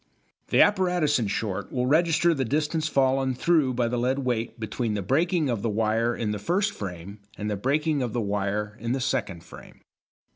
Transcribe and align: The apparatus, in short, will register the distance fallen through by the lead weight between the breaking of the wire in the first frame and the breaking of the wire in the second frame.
The 0.47 0.63
apparatus, 0.63 1.19
in 1.19 1.27
short, 1.27 1.71
will 1.71 1.85
register 1.85 2.33
the 2.33 2.43
distance 2.43 2.87
fallen 2.87 3.35
through 3.35 3.75
by 3.75 3.87
the 3.87 3.99
lead 3.99 4.17
weight 4.17 4.59
between 4.59 4.95
the 4.95 5.03
breaking 5.03 5.47
of 5.47 5.61
the 5.61 5.69
wire 5.69 6.15
in 6.15 6.31
the 6.31 6.39
first 6.39 6.71
frame 6.73 7.19
and 7.37 7.51
the 7.51 7.55
breaking 7.55 8.01
of 8.01 8.11
the 8.11 8.19
wire 8.19 8.75
in 8.79 8.93
the 8.93 8.99
second 8.99 9.43
frame. 9.43 9.81